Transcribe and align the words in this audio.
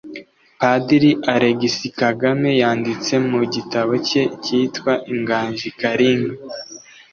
padiri 0.59 1.11
alegisi 1.33 1.87
kagame 1.99 2.49
yanditsemu 2.61 3.37
gitabocye 3.53 4.21
cyitwa 4.43 4.93
inganji 5.13 5.67
kalinga 5.79 6.35